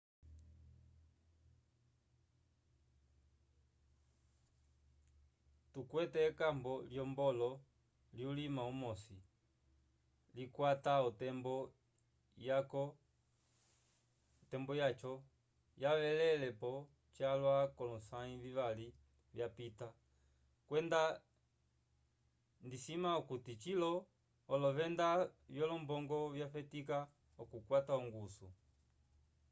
tukwete 5.73 6.19
ekambo 6.29 6.73
lyolombo 6.91 7.27
lyulima 8.17 8.63
umosi 8.73 9.17
lyakwata 10.35 10.93
otembo 11.07 11.55
yaco 14.81 15.13
yavelele-po 15.81 16.71
calwa 17.15 17.55
k’olosãyi 17.75 18.35
vivali 18.45 18.87
vyapita 19.35 19.87
kwenda 20.67 21.01
ndisima 22.65 23.09
okuti 23.21 23.53
cilo 23.63 23.91
olovenda 24.53 25.07
vyolombongo 25.53 26.17
vyafetika 26.35 26.97
okukwata 27.41 27.91
ongusu. 28.01 28.47